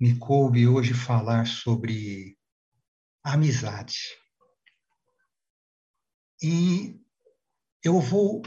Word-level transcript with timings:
me 0.00 0.16
coube 0.18 0.68
hoje 0.68 0.94
falar 0.94 1.46
sobre 1.46 2.38
amizade. 3.22 3.98
E 6.40 7.00
eu 7.82 8.00
vou 8.00 8.42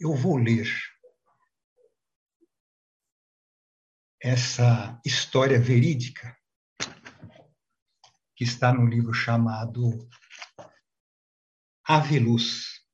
eu 0.00 0.14
vou 0.14 0.36
ler 0.36 0.68
essa 4.20 5.00
história 5.04 5.58
verídica 5.58 6.36
que 8.36 8.44
está 8.44 8.72
no 8.72 8.86
livro 8.86 9.12
chamado 9.12 10.08
Aveluz, 11.84 12.84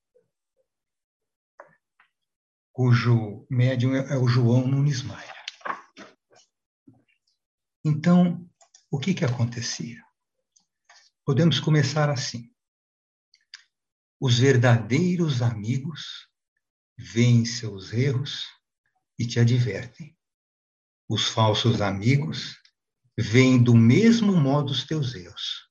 cujo 2.72 3.46
médium 3.50 3.94
é 3.94 4.16
o 4.16 4.26
João 4.28 4.66
Nunes 4.66 5.02
Maia. 5.02 5.33
Então, 7.84 8.48
o 8.90 8.98
que, 8.98 9.12
que 9.12 9.24
acontecia? 9.24 10.02
Podemos 11.24 11.60
começar 11.60 12.08
assim. 12.08 12.50
Os 14.18 14.38
verdadeiros 14.38 15.42
amigos 15.42 16.28
veem 16.96 17.44
seus 17.44 17.92
erros 17.92 18.46
e 19.18 19.26
te 19.26 19.38
advertem. 19.38 20.16
Os 21.08 21.26
falsos 21.26 21.82
amigos 21.82 22.56
veem 23.18 23.62
do 23.62 23.74
mesmo 23.74 24.34
modo 24.34 24.72
os 24.72 24.84
teus 24.84 25.14
erros 25.14 25.68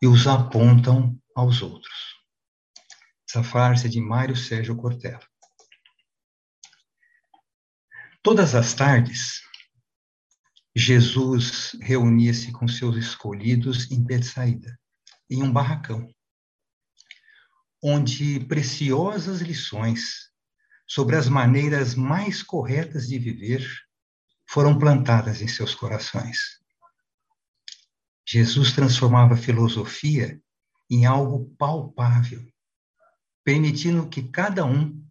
e 0.00 0.06
os 0.06 0.26
apontam 0.26 1.20
aos 1.34 1.62
outros. 1.62 2.14
Essa 3.28 3.42
frase 3.42 3.86
é 3.86 3.90
de 3.90 4.00
Mário 4.00 4.36
Sérgio 4.36 4.76
Cortella. 4.76 5.26
Todas 8.22 8.54
as 8.54 8.72
tardes, 8.72 9.43
Jesus 10.76 11.76
reunia-se 11.80 12.50
com 12.50 12.66
seus 12.66 12.96
escolhidos 12.96 13.90
em 13.92 14.02
Betsaída, 14.02 14.76
em 15.30 15.40
um 15.40 15.52
barracão, 15.52 16.12
onde 17.80 18.40
preciosas 18.40 19.40
lições 19.40 20.30
sobre 20.86 21.14
as 21.14 21.28
maneiras 21.28 21.94
mais 21.94 22.42
corretas 22.42 23.06
de 23.06 23.18
viver 23.18 23.64
foram 24.48 24.76
plantadas 24.76 25.40
em 25.40 25.46
seus 25.46 25.74
corações. 25.74 26.60
Jesus 28.26 28.72
transformava 28.72 29.34
a 29.34 29.38
filosofia 29.38 30.40
em 30.90 31.06
algo 31.06 31.54
palpável, 31.56 32.44
permitindo 33.44 34.08
que 34.08 34.22
cada 34.24 34.64
um 34.64 35.04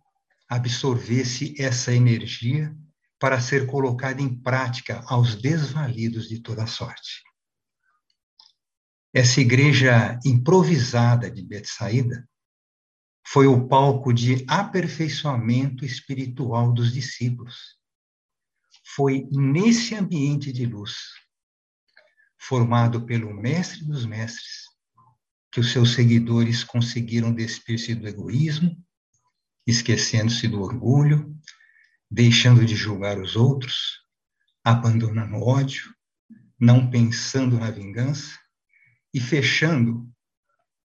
absorvesse 0.49 1.55
essa 1.57 1.93
energia 1.93 2.75
para 3.23 3.39
ser 3.39 3.67
colocada 3.67 4.21
em 4.21 4.35
prática 4.35 5.01
aos 5.07 5.35
desvalidos 5.35 6.27
de 6.27 6.41
toda 6.41 6.67
sorte. 6.67 7.23
Essa 9.13 9.39
igreja 9.39 10.19
improvisada 10.25 11.31
de 11.31 11.41
Betsaída 11.41 12.29
foi 13.25 13.47
o 13.47 13.65
palco 13.65 14.11
de 14.11 14.43
aperfeiçoamento 14.45 15.85
espiritual 15.85 16.73
dos 16.73 16.91
discípulos. 16.91 17.77
Foi 18.93 19.25
nesse 19.31 19.95
ambiente 19.95 20.51
de 20.51 20.65
luz, 20.65 20.97
formado 22.37 23.05
pelo 23.05 23.33
mestre 23.33 23.85
dos 23.85 24.05
mestres, 24.05 24.65
que 25.49 25.61
os 25.61 25.71
seus 25.71 25.93
seguidores 25.93 26.61
conseguiram 26.61 27.33
despir-se 27.33 27.95
do 27.95 28.05
egoísmo, 28.05 28.75
esquecendo-se 29.65 30.45
do 30.45 30.61
orgulho, 30.61 31.33
deixando 32.13 32.63
de 32.63 32.75
julgar 32.75 33.19
os 33.19 33.35
outros, 33.35 34.05
abandonando 34.63 35.35
o 35.35 35.47
ódio, 35.47 35.91
não 36.59 36.87
pensando 36.87 37.57
na 37.57 37.71
vingança 37.71 38.39
e 39.11 39.19
fechando 39.19 40.07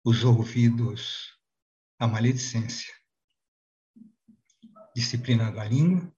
os 0.04 0.24
ouvidos 0.24 1.38
à 1.96 2.08
maledicência, 2.08 2.92
disciplinando 4.96 5.61
a 5.61 5.64
língua 5.64 6.12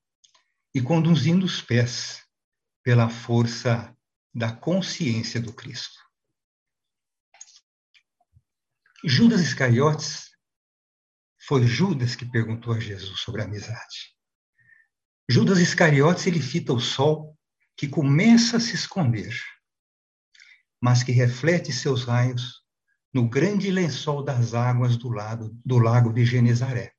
e 0.75 0.81
conduzindo 0.81 1.44
os 1.44 1.60
pés 1.60 2.26
pela 2.82 3.10
força 3.10 3.94
da 4.34 4.56
consciência 4.56 5.38
do 5.38 5.53
Cristo. 5.53 6.00
Judas 9.04 9.43
Iscariotes 9.43 10.31
foi 11.47 11.66
Judas 11.66 12.16
que 12.16 12.25
perguntou 12.25 12.72
a 12.72 12.81
Jesus 12.81 13.20
sobre 13.20 13.43
a 13.43 13.44
amizade. 13.44 14.14
Judas 15.29 15.59
Iscariotes 15.59 16.27
ele 16.27 16.41
fita 16.41 16.73
o 16.73 16.81
sol 16.81 17.37
que 17.77 17.89
começa 17.89 18.59
a 18.59 18.61
se 18.61 18.75
esconder, 18.75 19.35
mas 20.81 21.03
que 21.03 21.12
reflete 21.12 21.73
seus 21.73 22.05
raios 22.05 22.62
no 23.12 23.29
grande 23.29 23.71
lençol 23.71 24.23
das 24.23 24.53
águas 24.53 24.97
do, 24.97 25.09
lado, 25.09 25.59
do 25.65 25.79
lago 25.79 26.12
de 26.12 26.27
Genezaré. 26.27 26.93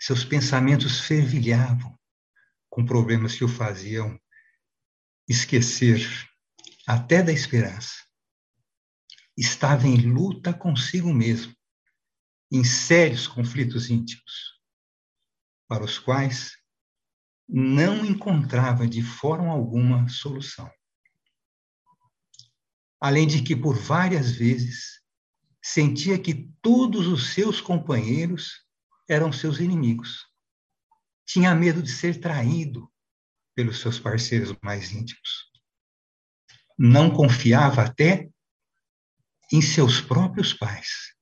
Seus 0.00 0.24
pensamentos 0.24 1.00
fervilhavam 1.00 1.98
com 2.70 2.84
problemas 2.84 3.34
que 3.34 3.44
o 3.44 3.48
faziam 3.48 4.18
esquecer 5.28 6.00
até 6.86 7.22
da 7.22 7.32
esperança. 7.32 7.94
Estava 9.36 9.86
em 9.86 9.96
luta 9.96 10.54
consigo 10.54 11.12
mesmo, 11.12 11.54
em 12.50 12.64
sérios 12.64 13.26
conflitos 13.26 13.90
íntimos, 13.90 14.62
para 15.68 15.84
os 15.84 15.98
quais 15.98 16.56
não 17.48 18.04
encontrava 18.04 18.86
de 18.86 19.02
forma 19.02 19.52
alguma 19.52 20.08
solução. 20.08 20.70
Além 23.00 23.26
de 23.26 23.42
que, 23.42 23.54
por 23.54 23.78
várias 23.78 24.32
vezes, 24.32 25.00
sentia 25.62 26.18
que 26.18 26.50
todos 26.60 27.06
os 27.06 27.34
seus 27.34 27.60
companheiros 27.60 28.64
eram 29.08 29.32
seus 29.32 29.60
inimigos. 29.60 30.26
Tinha 31.24 31.54
medo 31.54 31.82
de 31.82 31.90
ser 31.90 32.20
traído 32.20 32.90
pelos 33.54 33.80
seus 33.80 33.98
parceiros 33.98 34.56
mais 34.62 34.92
íntimos. 34.92 35.50
Não 36.78 37.10
confiava 37.10 37.82
até 37.82 38.28
em 39.52 39.62
seus 39.62 40.00
próprios 40.00 40.52
pais. 40.52 41.14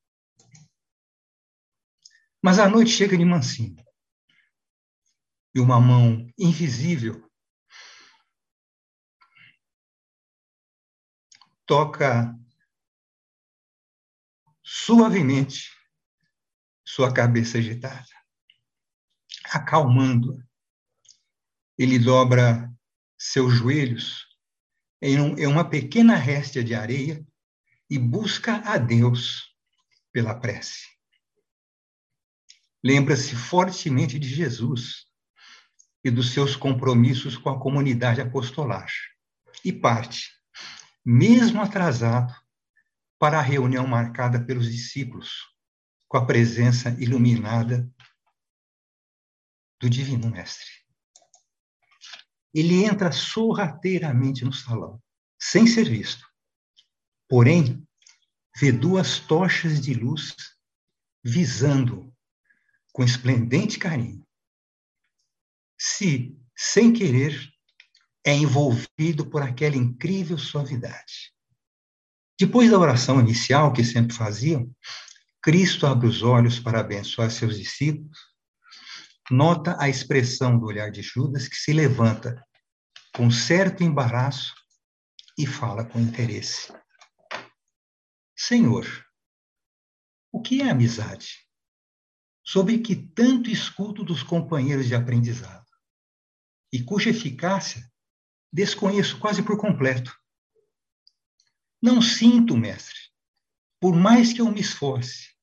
Mas 2.43 2.59
a 2.59 2.69
noite 2.69 2.91
chega 2.91 3.17
de 3.17 3.25
mansinho 3.25 3.84
e 5.55 5.61
uma 5.61 5.81
mão 5.81 6.27
invisível 6.39 7.31
toca 11.67 12.37
suavemente 14.63 15.73
sua 16.85 17.13
cabeça 17.13 17.59
agitada, 17.59 18.09
acalmando-a. 19.47 20.43
Ele 21.79 21.99
dobra 21.99 22.73
seus 23.19 23.55
joelhos 23.55 24.27
em, 25.01 25.17
em 25.17 25.47
uma 25.47 25.69
pequena 25.69 26.17
réstia 26.17 26.63
de 26.63 26.75
areia 26.75 27.27
e 27.89 27.99
busca 27.99 28.57
a 28.69 28.77
Deus 28.77 29.55
pela 30.13 30.39
prece. 30.39 30.87
Lembra-se 32.83 33.35
fortemente 33.35 34.19
de 34.19 34.29
Jesus, 34.29 35.07
e 36.05 36.11
dos 36.11 36.33
seus 36.33 36.55
compromissos 36.55 37.39
com 37.39 37.49
a 37.49 37.59
comunidade 37.59 38.21
apostolar. 38.21 38.87
E 39.65 39.73
parte, 39.73 40.31
mesmo 41.03 41.63
atrasado, 41.63 42.35
para 43.19 43.39
a 43.39 43.43
reunião 43.43 43.87
marcada 43.87 44.45
pelos 44.45 44.71
discípulos, 44.71 45.33
com 46.07 46.19
a 46.19 46.27
presença 46.27 46.91
iluminada 47.01 47.91
do 49.81 49.89
Divino 49.89 50.31
Mestre. 50.31 50.69
Ele 52.53 52.85
entra 52.85 53.11
sorrateiramente 53.11 54.45
no 54.45 54.53
salão, 54.53 55.03
sem 55.41 55.67
ser 55.67 55.89
visto. 55.89 56.25
Porém, 57.29 57.83
vê 58.57 58.71
duas 58.71 59.19
tochas 59.19 59.81
de 59.81 59.95
luz 59.95 60.37
visando 61.25 62.15
com 62.93 63.03
esplendente 63.03 63.79
carinho 63.79 64.24
se, 65.87 66.35
sem 66.57 66.95
querer, 66.95 67.39
é 68.25 68.35
envolvido 68.35 69.29
por 69.29 69.43
aquela 69.43 69.77
incrível 69.77 70.39
suavidade. 70.39 71.31
Depois 72.41 72.71
da 72.71 72.79
oração 72.79 73.21
inicial 73.21 73.71
que 73.71 73.85
sempre 73.85 74.17
faziam, 74.17 74.75
Cristo 75.43 75.87
abre 75.87 76.07
os 76.07 76.23
olhos 76.23 76.59
para 76.59 76.81
abençoar 76.81 77.31
seus 77.31 77.59
discípulos, 77.59 78.19
nota 79.31 79.77
a 79.79 79.87
expressão 79.87 80.59
do 80.59 80.65
olhar 80.65 80.91
de 80.91 81.03
Judas 81.03 81.49
que 81.49 81.57
se 81.57 81.71
levanta 81.71 82.43
com 83.15 83.31
certo 83.31 83.85
embaraço 83.85 84.55
e 85.39 85.47
fala 85.47 85.85
com 85.85 86.01
interesse. 86.01 86.73
Senhor, 88.35 88.87
o 90.33 90.41
que 90.41 90.63
é 90.63 90.71
amizade? 90.71 91.47
Sobre 92.43 92.79
que 92.79 92.97
tanto 92.97 93.51
escuto 93.51 94.03
dos 94.03 94.23
companheiros 94.23 94.87
de 94.87 94.95
aprendizado? 94.95 95.64
E 96.75 96.83
cuja 96.83 97.11
eficácia 97.11 97.89
desconheço 98.53 99.21
quase 99.21 99.45
por 99.45 99.57
completo. 99.57 100.13
Não 101.81 102.03
sinto, 102.03 102.57
mestre, 102.57 102.99
por 103.81 103.95
mais 103.95 104.33
que 104.33 104.41
eu 104.41 104.51
me 104.51 104.61
esforce, 104.61 105.37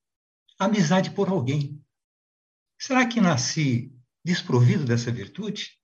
amizade 0.58 1.10
por 1.12 1.30
alguém. 1.30 1.82
Será 2.78 3.08
que 3.08 3.18
nasci 3.18 3.98
desprovido 4.22 4.84
dessa 4.84 5.10
virtude? 5.10 5.80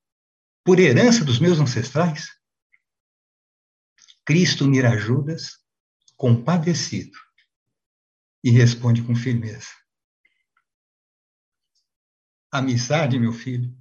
Por 0.63 0.79
herança 0.79 1.25
dos 1.25 1.39
meus 1.39 1.59
ancestrais? 1.59 2.29
Cristo 4.27 4.67
mira 4.67 4.99
Judas, 4.99 5.65
compadecido, 6.15 7.19
e 8.45 8.51
responde 8.51 9.03
com 9.03 9.15
firmeza: 9.15 9.71
Amizade, 12.53 13.19
meu 13.19 13.33
filho, 13.33 13.75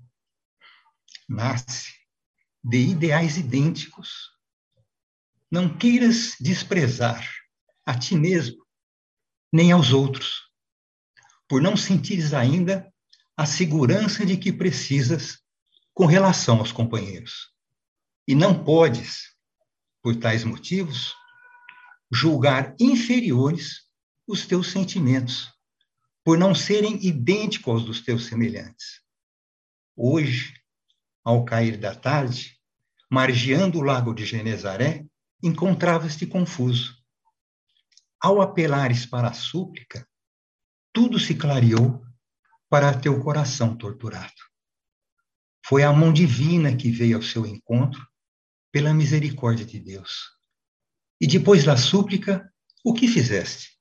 nasce 1.28 1.94
de 2.64 2.78
ideais 2.78 3.38
idênticos. 3.38 4.32
Não 5.52 5.78
queiras 5.78 6.36
desprezar 6.40 7.28
a 7.86 7.98
ti 7.98 8.16
mesmo, 8.16 8.66
nem 9.52 9.72
aos 9.72 9.94
outros, 9.94 10.42
por 11.48 11.62
não 11.62 11.78
sentires 11.78 12.34
ainda 12.34 12.92
a 13.36 13.46
segurança 13.46 14.26
de 14.26 14.36
que 14.36 14.52
precisas 14.52 15.40
com 15.94 16.06
relação 16.06 16.60
aos 16.60 16.72
companheiros. 16.72 17.54
E 18.28 18.36
não 18.36 18.64
podes, 18.64 19.34
por 20.02 20.16
tais 20.16 20.44
motivos, 20.44 21.16
julgar 22.12 22.76
inferiores 22.80 23.88
os 24.28 24.46
teus 24.46 24.72
sentimentos, 24.72 25.50
por 26.24 26.38
não 26.38 26.54
serem 26.54 27.06
idênticos 27.06 27.74
aos 27.74 27.86
dos 27.86 28.02
teus 28.02 28.26
semelhantes. 28.26 29.02
Hoje, 29.96 30.54
ao 31.28 31.44
cair 31.44 31.76
da 31.78 31.94
tarde, 31.94 32.58
margeando 33.12 33.80
o 33.80 33.82
lago 33.82 34.14
de 34.14 34.26
Genezaré, 34.26 35.06
encontravas-te 35.44 36.26
confuso. 36.26 36.96
Ao 38.18 38.40
apelares 38.42 39.06
para 39.06 39.28
a 39.28 39.34
súplica, 39.34 40.08
tudo 40.94 41.20
se 41.20 41.36
clareou 41.36 42.02
para 42.70 42.98
teu 42.98 43.22
coração 43.22 43.76
torturado. 43.76 44.42
Foi 45.66 45.84
a 45.84 45.92
mão 45.92 46.14
divina 46.14 46.74
que 46.74 46.90
veio 46.90 47.18
ao 47.18 47.22
seu 47.22 47.46
encontro 47.46 48.08
pela 48.72 48.94
misericórdia 48.94 49.66
de 49.66 49.82
Deus. 49.82 50.30
E 51.20 51.28
depois 51.28 51.66
da 51.66 51.76
súplica, 51.76 52.50
o 52.86 52.94
que 52.94 53.06
fizeste? 53.06 53.78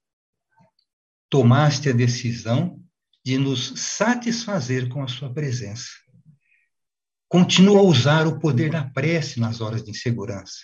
Tomaste 1.30 1.90
a 1.90 1.92
decisão 1.92 2.84
de 3.24 3.38
nos 3.38 3.72
satisfazer 3.80 4.88
com 4.88 5.00
a 5.00 5.06
sua 5.06 5.32
presença. 5.32 6.05
Continua 7.28 7.80
a 7.80 7.82
usar 7.82 8.26
o 8.26 8.38
poder 8.38 8.70
da 8.70 8.84
prece 8.84 9.40
nas 9.40 9.60
horas 9.60 9.82
de 9.82 9.90
insegurança, 9.90 10.60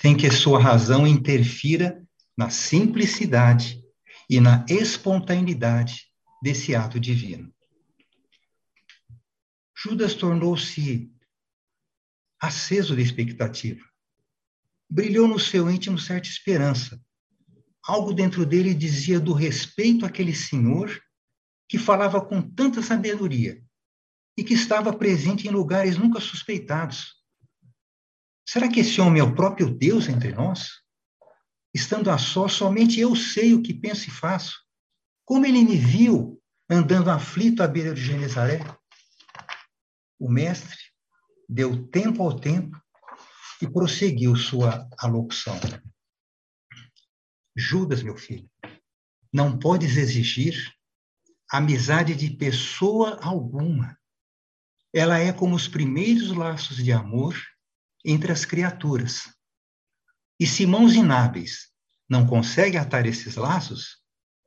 sem 0.00 0.16
que 0.16 0.30
sua 0.30 0.58
razão 0.58 1.06
interfira 1.06 2.02
na 2.36 2.48
simplicidade 2.48 3.78
e 4.28 4.40
na 4.40 4.64
espontaneidade 4.70 6.06
desse 6.42 6.74
ato 6.74 6.98
divino. 6.98 7.52
Judas 9.76 10.14
tornou-se 10.14 11.12
aceso 12.40 12.96
de 12.96 13.02
expectativa. 13.02 13.84
Brilhou 14.88 15.28
no 15.28 15.38
seu 15.38 15.70
íntimo 15.70 15.98
certa 15.98 16.28
esperança. 16.28 16.98
Algo 17.84 18.14
dentro 18.14 18.46
dele 18.46 18.72
dizia 18.72 19.20
do 19.20 19.34
respeito 19.34 20.06
àquele 20.06 20.34
senhor 20.34 20.90
que 21.68 21.76
falava 21.76 22.20
com 22.20 22.40
tanta 22.40 22.82
sabedoria 22.82 23.62
e 24.40 24.42
que 24.42 24.54
estava 24.54 24.90
presente 24.90 25.46
em 25.46 25.50
lugares 25.50 25.98
nunca 25.98 26.18
suspeitados. 26.18 27.14
Será 28.48 28.70
que 28.70 28.80
esse 28.80 28.98
homem 28.98 29.20
é 29.20 29.22
o 29.22 29.34
próprio 29.34 29.70
Deus 29.70 30.08
entre 30.08 30.32
nós? 30.32 30.80
Estando 31.74 32.10
a 32.10 32.16
só, 32.16 32.48
somente 32.48 32.98
eu 32.98 33.14
sei 33.14 33.52
o 33.52 33.60
que 33.60 33.74
penso 33.74 34.08
e 34.08 34.10
faço. 34.10 34.58
Como 35.26 35.44
ele 35.44 35.62
me 35.62 35.76
viu 35.76 36.42
andando 36.70 37.10
aflito 37.10 37.62
à 37.62 37.68
beira 37.68 37.92
de 37.92 38.02
Genezaré? 38.02 38.60
O 40.18 40.26
mestre 40.26 40.78
deu 41.46 41.86
tempo 41.88 42.22
ao 42.22 42.40
tempo 42.40 42.82
e 43.60 43.68
prosseguiu 43.68 44.34
sua 44.36 44.88
alocução. 44.96 45.60
Judas, 47.54 48.02
meu 48.02 48.16
filho, 48.16 48.50
não 49.30 49.58
podes 49.58 49.98
exigir 49.98 50.74
amizade 51.52 52.14
de 52.16 52.30
pessoa 52.30 53.18
alguma. 53.20 53.99
Ela 54.92 55.18
é 55.18 55.32
como 55.32 55.54
os 55.54 55.68
primeiros 55.68 56.30
laços 56.30 56.76
de 56.76 56.92
amor 56.92 57.36
entre 58.04 58.32
as 58.32 58.44
criaturas. 58.44 59.32
E 60.38 60.46
se 60.46 60.66
mãos 60.66 60.94
inábeis 60.94 61.70
não 62.08 62.26
conseguem 62.26 62.80
atar 62.80 63.06
esses 63.06 63.36
laços, 63.36 63.98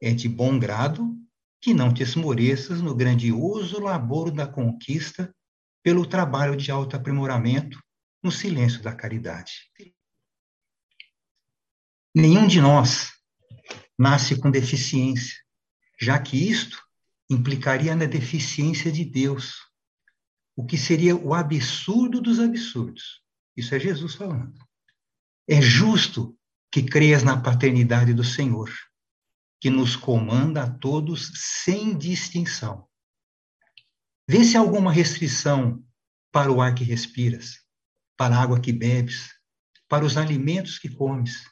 é 0.01 0.13
de 0.13 0.27
bom 0.27 0.59
grado 0.59 1.15
que 1.61 1.73
não 1.73 1.93
te 1.93 2.03
esmoreças 2.03 2.81
no 2.81 2.93
grandioso 2.93 3.79
labor 3.79 4.31
da 4.31 4.45
conquista 4.45 5.33
pelo 5.81 6.05
trabalho 6.05 6.57
de 6.57 6.71
autoaprimoramento 6.71 7.81
no 8.21 8.31
silêncio 8.31 8.81
da 8.81 8.93
caridade. 8.93 9.71
Nenhum 12.13 12.47
de 12.47 12.59
nós 12.59 13.11
nasce 13.97 14.39
com 14.39 14.51
deficiência, 14.51 15.37
já 15.99 16.19
que 16.19 16.37
isto 16.37 16.81
implicaria 17.29 17.95
na 17.95 18.05
deficiência 18.05 18.91
de 18.91 19.05
Deus, 19.05 19.55
o 20.55 20.65
que 20.65 20.77
seria 20.77 21.15
o 21.15 21.33
absurdo 21.33 22.21
dos 22.21 22.39
absurdos. 22.39 23.21
Isso 23.55 23.73
é 23.73 23.79
Jesus 23.79 24.15
falando. 24.15 24.53
É 25.47 25.61
justo 25.61 26.37
que 26.71 26.83
creias 26.83 27.23
na 27.23 27.39
paternidade 27.39 28.13
do 28.13 28.23
Senhor, 28.23 28.71
que 29.59 29.69
nos 29.69 29.95
comanda 29.95 30.63
a 30.63 30.69
todos 30.69 31.31
sem 31.35 31.97
distinção. 31.97 32.87
Vê 34.27 34.43
se 34.43 34.57
há 34.57 34.59
alguma 34.59 34.91
restrição 34.91 35.83
para 36.31 36.51
o 36.51 36.61
ar 36.61 36.73
que 36.73 36.83
respiras, 36.83 37.59
para 38.17 38.35
a 38.35 38.41
água 38.41 38.59
que 38.59 38.71
bebes, 38.71 39.29
para 39.87 40.05
os 40.05 40.17
alimentos 40.17 40.79
que 40.79 40.89
comes. 40.89 41.43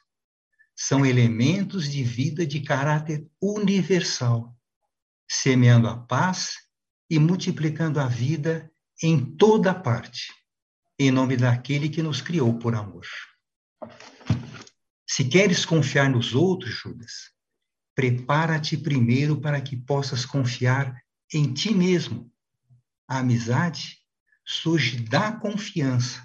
São 0.74 1.04
elementos 1.04 1.88
de 1.88 2.02
vida 2.02 2.46
de 2.46 2.60
caráter 2.60 3.28
universal, 3.40 4.56
semeando 5.30 5.86
a 5.86 5.96
paz 5.96 6.56
e 7.08 7.18
multiplicando 7.18 8.00
a 8.00 8.08
vida 8.08 8.71
em 9.02 9.24
toda 9.24 9.74
parte, 9.74 10.32
em 10.98 11.10
nome 11.10 11.36
daquele 11.36 11.88
que 11.88 12.02
nos 12.02 12.20
criou 12.20 12.56
por 12.58 12.74
amor. 12.74 13.06
Se 15.06 15.24
queres 15.24 15.66
confiar 15.66 16.08
nos 16.08 16.34
outros, 16.34 16.72
Judas, 16.72 17.32
prepara-te 17.94 18.76
primeiro 18.76 19.40
para 19.40 19.60
que 19.60 19.76
possas 19.76 20.24
confiar 20.24 21.02
em 21.34 21.52
ti 21.52 21.74
mesmo 21.74 22.32
a 23.08 23.18
amizade 23.18 23.98
surge 24.46 25.00
da 25.00 25.32
confiança, 25.32 26.24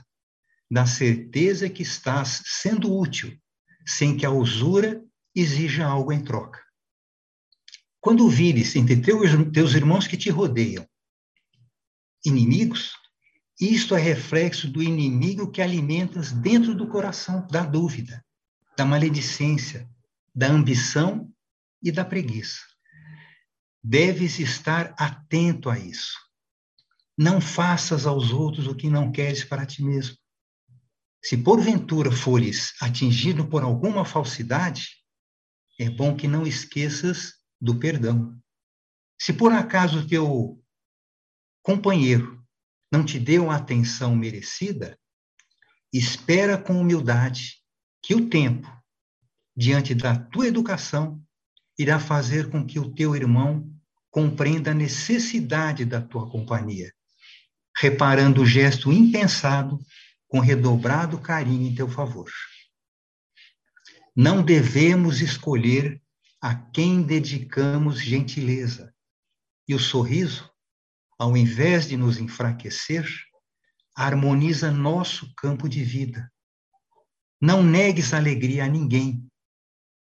da 0.69 0.86
certeza 0.86 1.69
que 1.69 1.81
estás 1.81 2.43
sendo 2.46 2.96
útil, 2.96 3.36
sem 3.86 4.15
que 4.15 4.25
a 4.25 4.29
usura 4.29 5.03
exija 5.36 5.86
algo 5.86 6.12
em 6.12 6.24
troca. 6.24 6.62
Quando 8.00 8.29
vires 8.29 8.75
entre 8.75 8.98
teus 8.98 9.74
irmãos 9.74 10.07
que 10.07 10.17
te 10.17 10.29
rodeiam 10.29 10.88
inimigos, 12.27 12.93
isto 13.60 13.96
é 13.96 14.00
reflexo 14.00 14.69
do 14.69 14.84
inimigo 14.84 15.50
que 15.51 15.62
alimentas 15.62 16.31
dentro 16.31 16.75
do 16.75 16.88
coração, 16.88 17.48
da 17.48 17.63
dúvida, 17.63 18.24
da 18.77 18.86
maledicência, 18.86 19.89
da 20.36 20.48
ambição 20.48 21.31
e 21.81 21.91
da 21.91 22.05
preguiça. 22.05 22.62
Deves 23.84 24.39
estar 24.39 24.93
atento 25.00 25.69
a 25.69 25.79
isso. 25.79 26.15
Não 27.17 27.41
faças 27.41 28.05
aos 28.05 28.31
outros 28.31 28.67
o 28.67 28.75
que 28.75 28.89
não 28.89 29.12
queres 29.12 29.43
para 29.43 29.65
ti 29.65 29.84
mesmo. 29.84 30.15
Se 31.24 31.36
porventura 31.36 32.12
fores 32.12 32.74
atingido 32.79 33.48
por 33.48 33.63
alguma 33.63 34.05
falsidade, 34.05 34.98
é 35.79 35.89
bom 35.89 36.15
que 36.15 36.27
não 36.27 36.46
esqueças 36.46 37.34
do 37.60 37.79
perdão. 37.79 38.38
Se 39.19 39.34
por 39.34 39.51
acaso 39.51 40.07
teu 40.07 40.62
companheiro 41.67 42.41
não 42.89 43.03
te 43.03 43.19
deu 43.19 43.51
a 43.51 43.57
atenção 43.57 44.15
merecida, 44.15 44.97
espera 45.91 46.57
com 46.57 46.79
humildade 46.79 47.57
que 48.01 48.15
o 48.15 48.29
tempo, 48.29 48.71
diante 49.53 49.93
da 49.93 50.17
tua 50.17 50.47
educação, 50.47 51.21
irá 51.77 52.00
fazer 52.00 52.50
com 52.50 52.65
que 52.65 52.79
o 52.79 52.93
teu 52.93 53.13
irmão 53.13 53.69
compreenda 54.09 54.71
a 54.71 54.74
necessidade 54.74 55.83
da 55.83 56.01
tua 56.01 56.29
companhia 56.31 56.89
reparando 57.79 58.43
o 58.43 58.45
gesto 58.45 58.89
impensado 58.89 59.77
com 60.29 60.39
redobrado 60.39 61.19
carinho 61.19 61.67
em 61.67 61.75
teu 61.75 61.89
favor. 61.89 62.31
Não 64.15 64.41
devemos 64.41 65.19
escolher 65.21 66.01
a 66.41 66.55
quem 66.55 67.03
dedicamos 67.03 68.01
gentileza. 68.01 68.91
E 69.67 69.75
o 69.75 69.79
sorriso, 69.79 70.50
ao 71.17 71.36
invés 71.36 71.88
de 71.88 71.97
nos 71.97 72.17
enfraquecer, 72.17 73.07
harmoniza 73.95 74.71
nosso 74.71 75.33
campo 75.36 75.67
de 75.67 75.83
vida. 75.83 76.31
Não 77.41 77.63
negues 77.63 78.13
alegria 78.13 78.65
a 78.65 78.67
ninguém, 78.67 79.27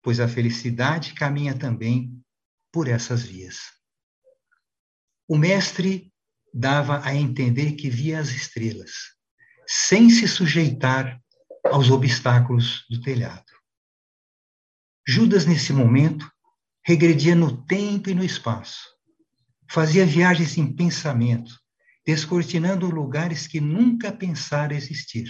pois 0.02 0.20
a 0.20 0.28
felicidade 0.28 1.14
caminha 1.14 1.58
também 1.58 2.22
por 2.72 2.88
essas 2.88 3.24
vias. 3.24 3.60
O 5.28 5.38
mestre 5.38 6.12
dava 6.54 7.06
a 7.06 7.14
entender 7.16 7.74
que 7.74 7.90
via 7.90 8.20
as 8.20 8.30
estrelas, 8.30 8.92
sem 9.68 10.10
se 10.10 10.28
sujeitar 10.28 11.22
aos 11.66 11.90
obstáculos 11.90 12.86
do 12.90 13.02
telhado. 13.02 13.46
Judas, 15.08 15.46
nesse 15.46 15.72
momento, 15.72 16.30
regredia 16.86 17.36
no 17.36 17.66
tempo 17.66 18.10
e 18.10 18.14
no 18.14 18.24
espaço. 18.24 18.91
Fazia 19.74 20.06
viagens 20.06 20.58
em 20.58 20.76
pensamento, 20.76 21.58
descortinando 22.06 22.90
lugares 22.90 23.48
que 23.48 23.62
nunca 23.62 24.12
pensara 24.12 24.74
existir. 24.74 25.30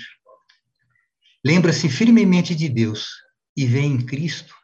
Lembra-se 1.45 1.88
firmemente 1.88 2.55
de 2.55 2.67
Deus 2.67 3.12
e 3.55 3.67
vê 3.67 3.81
em 3.81 4.03
Cristo 4.03 4.55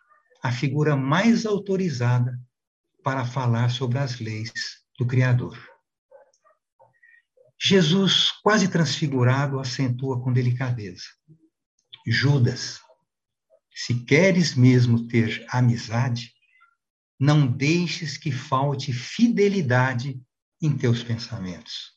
a 0.41 0.51
figura 0.51 0.95
mais 0.95 1.45
autorizada 1.45 2.35
para 3.03 3.23
falar 3.23 3.69
sobre 3.69 3.99
as 3.99 4.19
leis 4.19 4.51
do 4.97 5.05
Criador. 5.05 5.55
Jesus, 7.61 8.31
quase 8.41 8.67
transfigurado, 8.69 9.59
acentua 9.59 10.19
com 10.19 10.33
delicadeza: 10.33 11.05
Judas, 12.07 12.79
se 13.71 13.93
queres 14.05 14.55
mesmo 14.55 15.07
ter 15.07 15.45
amizade, 15.51 16.33
não 17.19 17.47
deixes 17.47 18.17
que 18.17 18.31
falte 18.31 18.93
fidelidade 18.93 20.19
em 20.61 20.75
teus 20.75 21.03
pensamentos, 21.03 21.93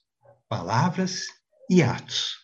palavras 0.49 1.27
e 1.69 1.83
atos, 1.83 2.37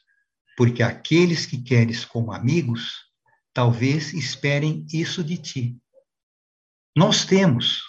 porque 0.56 0.82
aqueles 0.82 1.46
que 1.46 1.62
queres 1.62 2.04
como 2.04 2.32
amigos, 2.32 3.04
talvez 3.52 4.12
esperem 4.12 4.86
isso 4.92 5.22
de 5.22 5.38
ti. 5.38 5.78
Nós 6.94 7.24
temos 7.24 7.82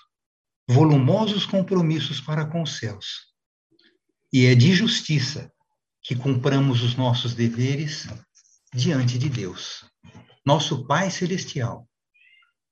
volumosos 0.70 1.46
compromissos 1.46 2.20
para 2.20 2.46
com 2.46 2.62
os 2.62 2.78
céus, 2.78 3.28
e 4.32 4.46
é 4.46 4.56
de 4.56 4.74
justiça 4.74 5.52
que 6.02 6.16
cumpramos 6.16 6.84
os 6.84 6.96
nossos 6.96 7.34
deveres 7.34 8.08
diante 8.74 9.18
de 9.18 9.30
Deus, 9.30 9.86
nosso 10.46 10.86
Pai 10.86 11.10
Celestial, 11.10 11.87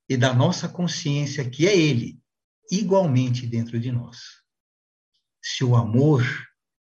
e 0.08 0.16
da 0.16 0.34
nossa 0.34 0.70
consciência 0.70 1.50
que 1.50 1.68
é 1.68 1.76
Ele, 1.76 2.20
igualmente 2.72 3.46
dentro 3.46 3.80
de 3.80 3.92
nós. 3.92 4.20
Se 5.42 5.64
o 5.64 5.76
amor 5.76 6.24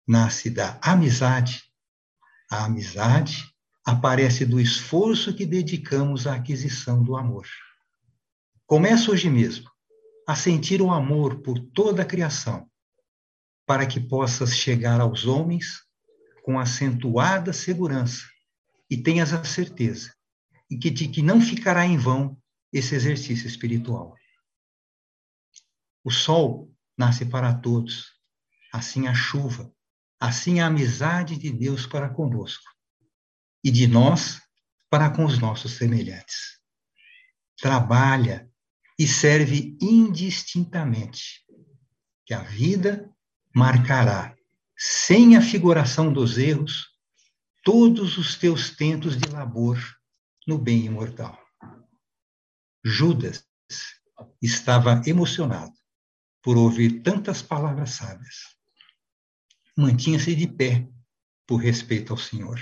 nasce 0.07 0.49
da 0.49 0.79
amizade, 0.81 1.63
a 2.51 2.65
amizade 2.65 3.51
aparece 3.85 4.45
do 4.45 4.59
esforço 4.59 5.33
que 5.33 5.45
dedicamos 5.45 6.27
à 6.27 6.35
aquisição 6.35 7.03
do 7.03 7.15
amor. 7.15 7.47
Começa 8.65 9.11
hoje 9.11 9.29
mesmo 9.29 9.69
a 10.27 10.35
sentir 10.35 10.81
o 10.81 10.91
amor 10.91 11.41
por 11.41 11.59
toda 11.59 12.03
a 12.03 12.05
criação, 12.05 12.69
para 13.65 13.85
que 13.85 13.99
possas 13.99 14.55
chegar 14.55 15.01
aos 15.01 15.25
homens 15.25 15.83
com 16.43 16.59
acentuada 16.59 17.51
segurança 17.53 18.25
e 18.89 18.97
tenhas 18.97 19.33
a 19.33 19.43
certeza 19.43 20.13
de 20.69 21.07
que 21.07 21.21
não 21.21 21.39
ficará 21.39 21.85
em 21.85 21.97
vão 21.97 22.37
esse 22.73 22.95
exercício 22.95 23.47
espiritual. 23.47 24.15
O 26.03 26.11
sol 26.11 26.73
nasce 26.97 27.25
para 27.25 27.53
todos, 27.53 28.11
assim 28.73 29.07
a 29.07 29.13
chuva, 29.13 29.71
assim 30.19 30.59
a 30.59 30.67
amizade 30.67 31.37
de 31.37 31.51
Deus 31.51 31.85
para 31.85 32.09
conosco 32.09 32.69
e 33.63 33.69
de 33.69 33.87
nós 33.87 34.41
para 34.89 35.09
com 35.09 35.25
os 35.25 35.37
nossos 35.37 35.73
semelhantes. 35.73 36.59
Trabalha 37.57 38.49
e 38.97 39.07
serve 39.07 39.77
indistintamente, 39.81 41.45
que 42.25 42.33
a 42.33 42.41
vida 42.41 43.09
marcará, 43.55 44.35
sem 44.77 45.35
a 45.35 45.41
figuração 45.41 46.11
dos 46.11 46.37
erros, 46.37 46.89
todos 47.63 48.17
os 48.17 48.35
teus 48.35 48.69
tentos 48.71 49.17
de 49.17 49.29
labor 49.29 49.77
no 50.47 50.57
bem 50.57 50.85
imortal. 50.85 51.42
Judas 52.83 53.47
estava 54.41 55.01
emocionado 55.05 55.73
por 56.41 56.57
ouvir 56.57 57.01
tantas 57.01 57.41
palavras 57.41 57.91
sábias. 57.91 58.57
Mantinha-se 59.77 60.35
de 60.35 60.47
pé 60.47 60.89
por 61.47 61.57
respeito 61.57 62.11
ao 62.11 62.17
Senhor. 62.17 62.59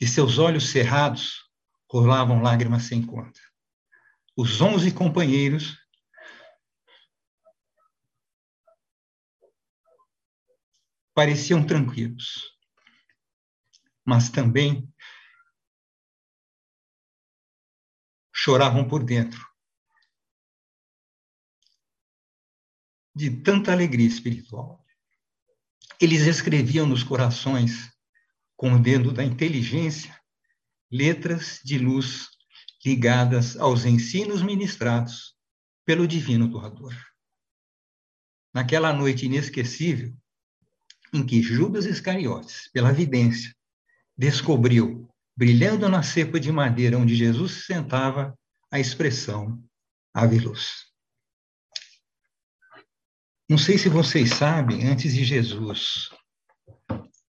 De 0.00 0.06
seus 0.06 0.38
olhos 0.38 0.70
cerrados 0.70 1.44
rolavam 1.90 2.40
lágrimas 2.40 2.84
sem 2.84 3.04
conta. 3.04 3.40
Os 4.34 4.60
onze 4.60 4.90
companheiros 4.90 5.76
pareciam 11.12 11.66
tranquilos, 11.66 12.56
mas 14.06 14.30
também 14.30 14.90
choravam 18.42 18.88
por 18.88 19.04
dentro. 19.04 19.46
De 23.14 23.30
tanta 23.42 23.70
alegria 23.70 24.06
espiritual. 24.06 24.82
Eles 26.00 26.22
escreviam 26.22 26.86
nos 26.86 27.02
corações, 27.02 27.92
com 28.56 28.72
o 28.72 28.78
dedo 28.78 29.12
da 29.12 29.22
inteligência, 29.22 30.18
letras 30.90 31.60
de 31.62 31.76
luz 31.76 32.30
ligadas 32.82 33.58
aos 33.58 33.84
ensinos 33.84 34.40
ministrados 34.40 35.36
pelo 35.84 36.08
Divino 36.08 36.48
Doador. 36.48 36.96
Naquela 38.54 38.90
noite 38.90 39.26
inesquecível, 39.26 40.16
em 41.12 41.26
que 41.26 41.42
Judas 41.42 41.84
Iscariotes, 41.84 42.70
pela 42.72 42.90
vidência, 42.90 43.54
descobriu 44.16 45.09
brilhando 45.40 45.88
na 45.88 46.02
cepa 46.02 46.38
de 46.38 46.52
madeira 46.52 46.98
onde 46.98 47.16
Jesus 47.16 47.52
se 47.52 47.62
sentava, 47.62 48.38
a 48.70 48.78
expressão 48.78 49.66
ave 50.12 50.38
luz. 50.38 50.84
Não 53.48 53.56
sei 53.56 53.78
se 53.78 53.88
vocês 53.88 54.34
sabem, 54.34 54.86
antes 54.86 55.14
de 55.14 55.24
Jesus 55.24 56.10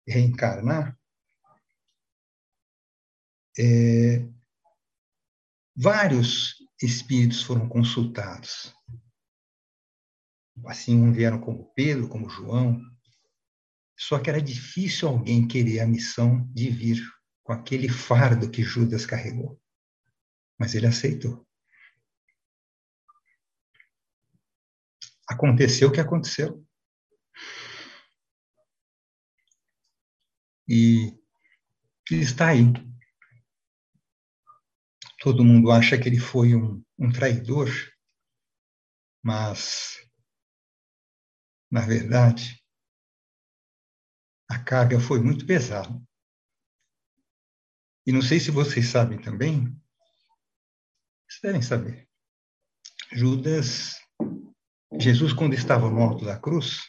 reencarnar, 0.05 0.99
é, 3.57 4.27
vários 5.73 6.55
espíritos 6.81 7.41
foram 7.41 7.69
consultados. 7.69 8.75
Assim, 10.65 10.97
um 10.97 11.13
vieram 11.13 11.39
como 11.39 11.71
Pedro, 11.73 12.09
como 12.09 12.29
João. 12.29 12.81
Só 13.97 14.19
que 14.19 14.29
era 14.29 14.41
difícil 14.41 15.07
alguém 15.07 15.47
querer 15.47 15.79
a 15.79 15.87
missão 15.87 16.45
de 16.53 16.69
vir 16.69 17.01
com 17.43 17.53
aquele 17.53 17.89
fardo 17.89 18.49
que 18.49 18.63
Judas 18.63 19.05
carregou. 19.05 19.59
Mas 20.57 20.73
ele 20.75 20.87
aceitou. 20.87 21.45
Aconteceu 25.27 25.89
o 25.89 25.91
que 25.91 25.99
aconteceu. 25.99 26.65
E 30.67 31.13
está 32.09 32.49
aí. 32.49 32.71
Todo 35.19 35.43
mundo 35.43 35.71
acha 35.71 35.97
que 35.97 36.07
ele 36.07 36.19
foi 36.19 36.55
um, 36.55 36.83
um 36.97 37.11
traidor, 37.11 37.69
mas, 39.21 40.05
na 41.71 41.81
verdade, 41.81 42.61
a 44.49 44.59
carga 44.59 44.99
foi 44.99 45.21
muito 45.21 45.45
pesada. 45.45 45.89
E 48.05 48.11
não 48.11 48.21
sei 48.21 48.39
se 48.39 48.51
vocês 48.51 48.87
sabem 48.87 49.21
também, 49.21 49.65
vocês 51.27 51.41
devem 51.41 51.61
saber. 51.61 52.09
Judas, 53.11 53.95
Jesus, 54.99 55.31
quando 55.33 55.53
estava 55.53 55.89
no 55.89 56.01
alto 56.01 56.25
da 56.25 56.37
cruz, 56.37 56.81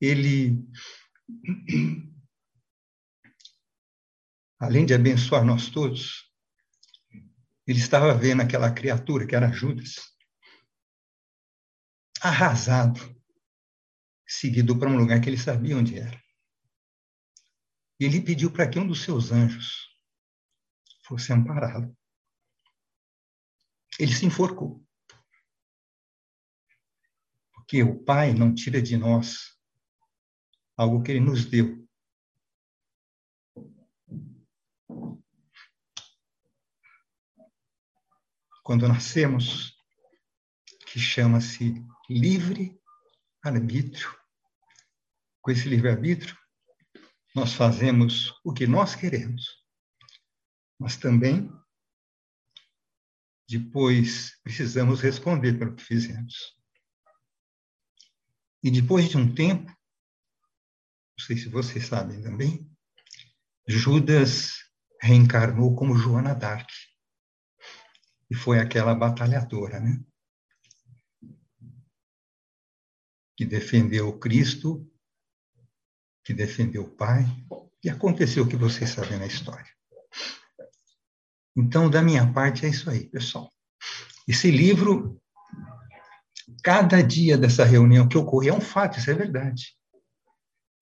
ele, 0.00 0.56
além 4.58 4.86
de 4.86 4.94
abençoar 4.94 5.44
nós 5.44 5.68
todos, 5.68 6.30
ele 7.66 7.78
estava 7.78 8.14
vendo 8.14 8.42
aquela 8.42 8.72
criatura 8.72 9.26
que 9.26 9.36
era 9.36 9.52
Judas, 9.52 9.96
arrasado, 12.22 13.00
seguido 14.26 14.78
para 14.78 14.88
um 14.88 14.96
lugar 14.96 15.20
que 15.20 15.28
ele 15.28 15.38
sabia 15.38 15.76
onde 15.76 15.98
era. 15.98 16.20
E 18.00 18.06
ele 18.06 18.22
pediu 18.22 18.50
para 18.50 18.66
que 18.66 18.78
um 18.78 18.86
dos 18.86 19.02
seus 19.02 19.30
anjos 19.30 19.94
fosse 21.04 21.34
ampará-lo. 21.34 21.94
Ele 23.98 24.14
se 24.14 24.24
enforcou. 24.24 24.82
Porque 27.52 27.82
o 27.82 28.02
Pai 28.02 28.32
não 28.32 28.54
tira 28.54 28.80
de 28.80 28.96
nós 28.96 29.54
algo 30.78 31.02
que 31.02 31.10
ele 31.10 31.20
nos 31.20 31.44
deu. 31.44 31.86
Quando 38.62 38.88
nascemos, 38.88 39.76
que 40.86 40.98
chama-se 40.98 41.74
livre 42.08 42.80
arbítrio. 43.42 44.18
Com 45.42 45.50
esse 45.50 45.68
livre 45.68 45.90
arbítrio, 45.90 46.39
nós 47.34 47.52
fazemos 47.52 48.32
o 48.44 48.52
que 48.52 48.66
nós 48.66 48.94
queremos, 48.94 49.44
mas 50.78 50.96
também 50.96 51.50
depois 53.48 54.40
precisamos 54.42 55.00
responder 55.00 55.58
pelo 55.58 55.74
que 55.74 55.82
fizemos. 55.82 56.56
E 58.62 58.70
depois 58.70 59.08
de 59.08 59.16
um 59.16 59.34
tempo, 59.34 59.66
não 59.70 61.26
sei 61.26 61.36
se 61.36 61.48
vocês 61.48 61.86
sabem 61.86 62.22
também, 62.22 62.70
Judas 63.66 64.52
reencarnou 65.00 65.74
como 65.74 65.96
Joana 65.96 66.34
d'Arc. 66.34 66.68
E 68.30 68.34
foi 68.34 68.60
aquela 68.60 68.94
batalhadora, 68.94 69.80
né? 69.80 70.04
que 73.40 73.46
defendeu 73.46 74.18
Cristo, 74.18 74.86
que 76.24 76.34
defendeu 76.34 76.82
o 76.82 76.90
Pai, 76.90 77.26
e 77.82 77.88
aconteceu 77.88 78.44
o 78.44 78.48
que 78.48 78.56
vocês 78.56 78.90
sabem 78.90 79.18
na 79.18 79.26
história. 79.26 79.70
Então, 81.56 81.90
da 81.90 82.02
minha 82.02 82.30
parte, 82.32 82.64
é 82.64 82.68
isso 82.68 82.88
aí, 82.90 83.08
pessoal. 83.08 83.50
Esse 84.28 84.50
livro, 84.50 85.20
cada 86.62 87.02
dia 87.02 87.36
dessa 87.36 87.64
reunião 87.64 88.06
que 88.06 88.18
ocorria, 88.18 88.50
é 88.50 88.54
um 88.54 88.60
fato, 88.60 88.98
isso 88.98 89.10
é 89.10 89.14
verdade. 89.14 89.76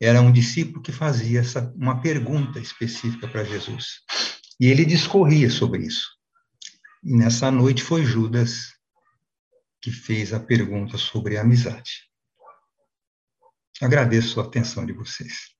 Era 0.00 0.20
um 0.20 0.30
discípulo 0.30 0.82
que 0.82 0.92
fazia 0.92 1.40
essa, 1.40 1.72
uma 1.76 2.00
pergunta 2.00 2.60
específica 2.60 3.26
para 3.26 3.44
Jesus. 3.44 4.00
E 4.60 4.66
ele 4.66 4.84
discorria 4.84 5.50
sobre 5.50 5.84
isso. 5.84 6.08
E 7.02 7.16
nessa 7.16 7.50
noite 7.50 7.82
foi 7.82 8.04
Judas 8.04 8.74
que 9.80 9.90
fez 9.90 10.32
a 10.32 10.40
pergunta 10.40 10.98
sobre 10.98 11.36
a 11.36 11.42
amizade. 11.42 12.07
Agradeço 13.80 14.40
a 14.40 14.44
atenção 14.44 14.84
de 14.84 14.92
vocês. 14.92 15.57